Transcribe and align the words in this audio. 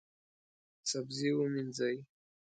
سبزي 0.91 1.29
ومینځئ 1.37 1.97